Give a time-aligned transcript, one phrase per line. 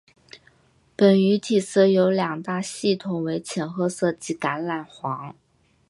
[0.97, 5.35] 本鱼体色有两大系统为浅褐色及橄榄黄。